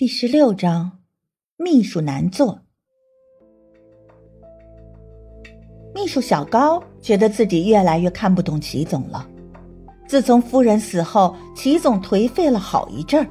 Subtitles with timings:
[0.00, 0.92] 第十六章，
[1.58, 2.62] 秘书难做。
[5.94, 9.28] 秘书小高觉得自己越来越看不懂齐总了。
[10.08, 13.28] 自从夫人死后，齐总颓废了好一阵儿，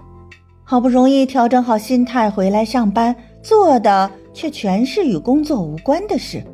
[0.64, 6.46] 好不容易调整好心态回来上班，做的却全是与工作无关的事。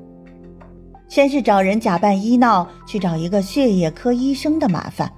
[1.09, 5.11] 先是找人假扮医闹去找一个血液科医生的麻烦，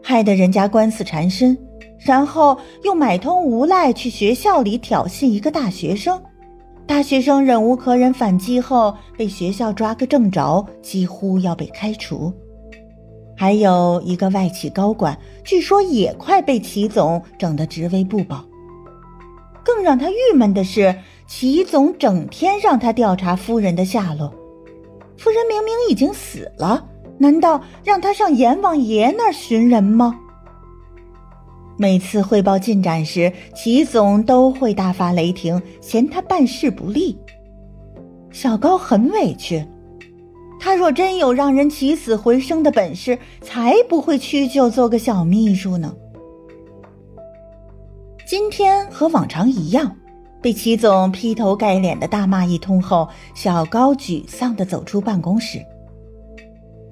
[0.00, 1.58] 害得人家官司缠身。
[2.04, 6.22] 然后又买通无赖去学校里挑衅一个大学生，
[6.86, 12.32] 大学生忍无可忍反击后被学校抓个正着，几乎要被开除。
[13.36, 18.44] 还有一个外企高管，据说也快被齐总整得职位不保。
[19.64, 20.94] 更让他郁闷的是，
[21.26, 24.30] 齐总整天让他调查夫人的下落，
[25.16, 26.86] 夫人明明已经死了，
[27.16, 30.20] 难道让他上阎王爷那儿寻人吗？
[31.76, 37.18] 每次汇报进展时，齐总都会大发雷霆，嫌他办事不力。
[38.30, 39.64] 小高很委屈，
[40.60, 45.92] 他若真有让人起死回生的本事，才不会屈就做个小秘书呢。
[48.26, 49.96] 今天和往常一样，
[50.40, 55.58] 被齐总劈头盖脸的大骂一通后，小高沮丧的走出办公室。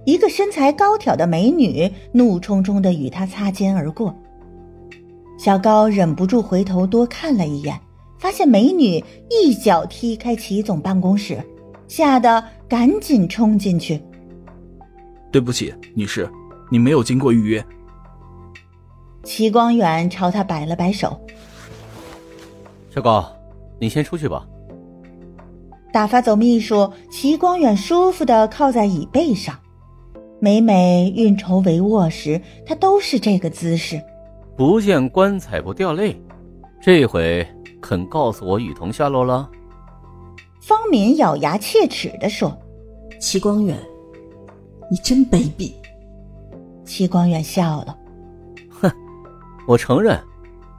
[0.05, 4.13] 一个身材高挑的美女怒冲冲的与他擦肩而过。
[5.43, 7.77] 小高忍不住回头多看了一眼，
[8.17, 11.43] 发现美女一脚踢开齐总办公室，
[11.89, 14.01] 吓得赶紧冲进去。
[15.33, 16.31] 对不起，女士，
[16.71, 17.67] 你没有经过预约。
[19.25, 21.21] 齐光远朝他摆了摆手
[22.95, 23.29] ：“小高，
[23.81, 24.47] 你先出去吧。”
[25.93, 29.59] 打发走秘书，齐光远舒服的靠在椅背上，
[30.39, 34.01] 每每运筹帷幄时，他都是这个姿势。
[34.57, 36.21] 不见棺材不掉泪，
[36.81, 37.47] 这回
[37.81, 39.51] 肯告诉我雨桐下落了？
[40.61, 42.57] 方敏咬牙切齿的说
[43.19, 43.77] ：“齐光远，
[44.91, 45.73] 你真卑鄙。”
[46.85, 47.97] 齐光远笑了
[48.71, 48.93] ：“哼，
[49.67, 50.21] 我承认，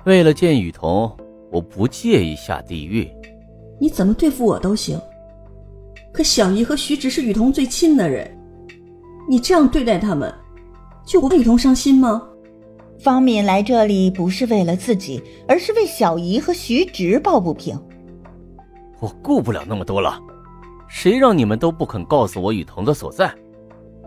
[0.06, 1.12] 为了见雨桐，
[1.52, 3.10] 我不介意下地狱。
[3.80, 5.00] 你怎么对付我都行，
[6.14, 8.30] 可小姨和徐直是雨桐最亲的人，
[9.28, 10.34] 你这样对待他们，
[11.06, 12.22] 就不怕雨桐伤心吗？”
[13.04, 17.78] 方敏来这里不是为了自己，而是为小姨和徐直抱不平。
[19.02, 20.18] 我顾不了那么多了，
[20.88, 23.30] 谁让你们都不肯告诉我雨桐的所在？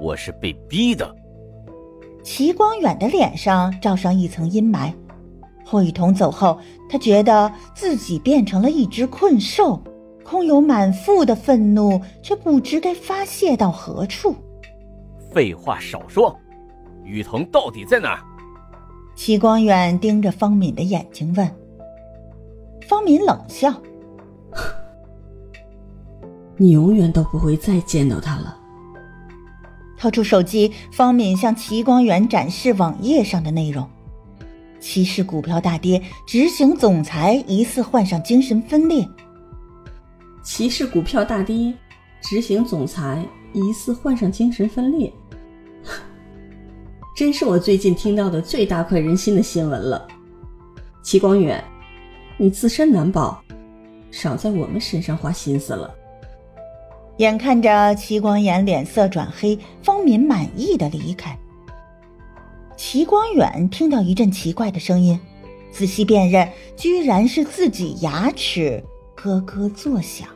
[0.01, 1.15] 我是被逼的。
[2.25, 4.91] 齐光远的脸上罩上一层阴霾。
[5.63, 6.59] 霍雨桐走后，
[6.89, 9.79] 他觉得自己变成了一只困兽，
[10.25, 14.35] 空有满腹的愤怒，却不知该发泄到何处。
[15.31, 16.35] 废话少说，
[17.05, 18.21] 雨桐到底在哪儿？
[19.17, 21.51] 齐光远盯着方敏的眼睛问
[22.87, 23.75] ：“方敏冷笑，
[26.57, 28.57] 你永远都不会再见到他了。”
[29.99, 33.89] 掏出手机，方敏向齐光远展示网页上的内容
[34.79, 39.09] ：“齐氏股票大跌，执行总裁疑似患上精神分裂。”
[40.45, 41.75] 齐氏股票大跌，
[42.21, 45.11] 执行总裁疑似患上精神分裂。
[47.17, 50.07] 真是我最近听到的最大快人心的新闻了，
[51.03, 51.65] 齐光远，
[52.37, 53.43] 你自身难保，
[54.11, 55.91] 少在我们身上花心思了。
[57.17, 61.35] 眼看着齐光远脸色转黑，方敏满意的离开。
[62.77, 65.19] 齐光远听到一阵奇怪的声音，
[65.71, 66.47] 仔细辨认，
[66.77, 68.85] 居然是自己牙齿
[69.15, 70.29] 咯咯作响。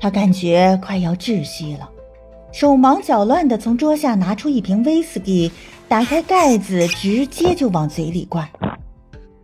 [0.00, 1.90] 他感觉快要窒息了。
[2.52, 5.50] 手忙脚乱地从桌下拿出一瓶威士忌，
[5.88, 8.46] 打开盖子，直接就往嘴里灌，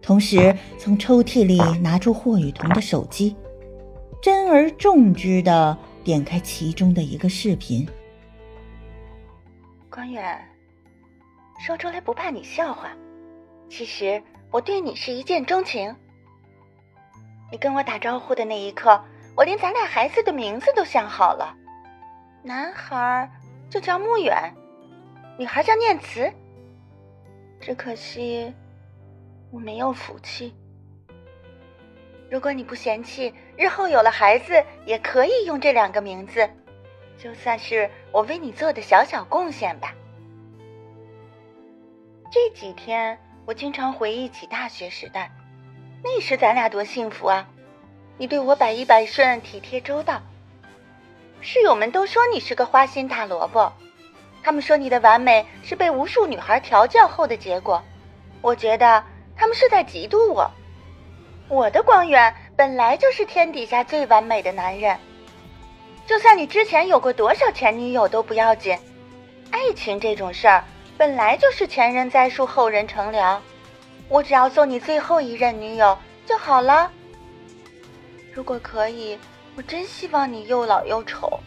[0.03, 3.35] 同时从抽屉里拿出霍雨桐的手机，
[4.21, 7.89] 珍而重之地点开其中的一个视频。
[9.91, 10.39] 光远，
[11.67, 12.91] 说出来不怕你笑话，
[13.71, 15.93] 其实我对你是一见钟情。
[17.51, 19.03] 你跟我打招呼的那一刻，
[19.35, 21.55] 我连咱俩孩子的名字都想好了。
[22.43, 23.31] 男孩
[23.69, 24.55] 就叫穆远，
[25.39, 26.33] 女孩叫念慈。
[27.61, 28.55] 只可惜
[29.51, 30.55] 我没有福气。
[32.31, 36.49] 如果你不嫌弃，日后有了孩子也可以用这两个名字，
[37.19, 39.93] 就算是我为你做的小小贡献吧。
[42.31, 45.33] 这几天我经常回忆起大学时代，
[46.05, 47.49] 那时咱俩多幸福啊！
[48.19, 50.23] 你对我百依百顺，体贴周到。
[51.41, 53.73] 室友们都说你是个花心大萝卜，
[54.43, 57.83] 他们说你的完美是被无数女孩调教后的结果。
[58.41, 59.03] 我觉得
[59.37, 60.51] 他们是在嫉妒我。
[61.49, 64.97] 我的光远本来就是天底下最完美的男人。
[66.07, 68.77] 就算你之前有过多少前女友都不要紧，
[69.51, 70.65] 爱情这种事儿
[70.97, 73.41] 本来就是前人栽树后人乘凉，
[74.09, 75.97] 我只要做你最后一任女友
[76.27, 76.91] 就好了。
[78.33, 79.19] 如果可以，
[79.59, 81.41] 我真希望你又老又丑，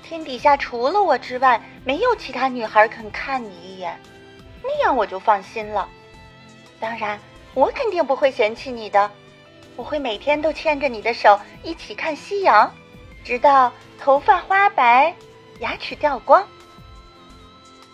[0.00, 3.98] 天底下除了我之外没有其他女孩肯看你一眼，
[4.62, 5.88] 那样我就放心了。
[6.78, 7.18] 当然，
[7.54, 9.10] 我肯定不会嫌弃你的。
[9.74, 12.72] 我会每天都牵着你的手一起看夕阳，
[13.24, 15.12] 直到头发花白，
[15.58, 16.46] 牙齿掉光。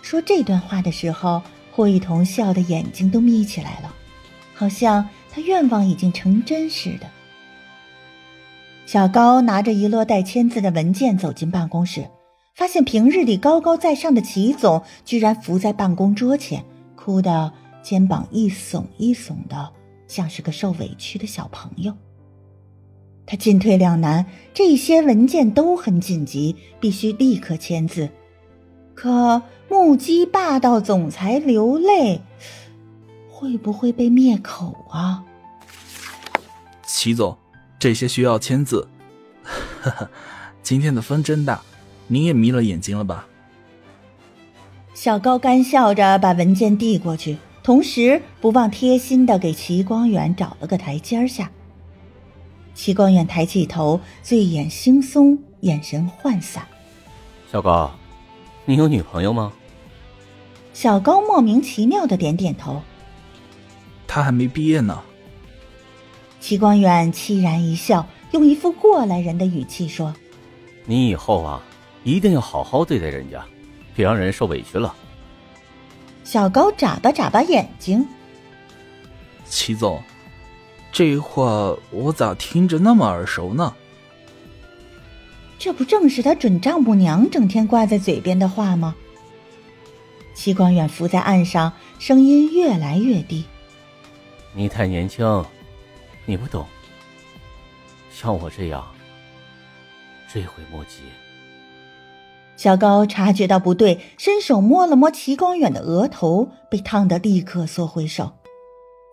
[0.02, 1.40] 说这段话的时候，
[1.72, 3.94] 霍雨桐笑得眼睛都眯起来了，
[4.54, 7.08] 好像他愿望已经成真似的。
[8.88, 12.08] 小高拿着一摞带签字的文件走进办公室，
[12.54, 16.64] 发现平日里高高在上的齐总居然伏在办公桌前，
[16.96, 17.52] 哭得
[17.82, 19.70] 肩膀一耸一耸的。
[20.06, 21.92] 像是个受委屈的小朋友。
[23.26, 24.24] 他进退两难，
[24.54, 28.08] 这些文件都很紧急，必须立刻签字。
[28.94, 32.22] 可目击霸道总裁流泪，
[33.30, 35.22] 会不会被灭口啊？
[36.86, 37.36] 齐总，
[37.78, 38.88] 这些需要签字。
[39.44, 40.10] 哈哈，
[40.62, 41.62] 今天的风真大，
[42.06, 43.26] 您也迷了眼睛了吧？
[44.94, 47.38] 小高干笑着把文件递过去。
[47.62, 51.50] 同时，不忘贴心的给齐光远找了个台阶下。
[52.74, 56.66] 齐光远抬起头，醉眼惺忪，眼神涣散。
[57.52, 57.90] 小高，
[58.64, 59.52] 你有女朋友吗？
[60.72, 62.82] 小高莫名其妙的点点头。
[64.06, 65.02] 他还没毕业呢。
[66.40, 70.14] 齐光远凄然一笑，用一副过来人的语气说
[70.86, 71.60] ：“你以后啊，
[72.04, 73.44] 一定要好好对待人家，
[73.94, 74.94] 别让人受委屈了。”
[76.24, 78.06] 小高眨巴眨巴眼睛，
[79.46, 80.02] 齐总，
[80.92, 83.74] 这话我咋听着那么耳熟呢？
[85.58, 88.94] 这不正是他准丈母娘整天挂在嘴边的话吗？
[90.34, 93.44] 齐光远伏在岸上，声音越来越低
[94.54, 95.44] ：“你太年轻，
[96.28, 96.66] 你不懂。
[98.12, 98.86] 像我这样，
[100.30, 101.00] 追悔莫及。”
[102.54, 108.32] 小高察觉到不对，伸手摸了摸齐光远的额头，被烫得立刻缩回手。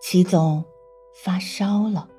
[0.02, 0.66] 齐总
[1.24, 2.10] 发烧了。